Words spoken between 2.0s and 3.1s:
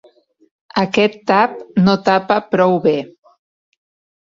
tapa prou bé.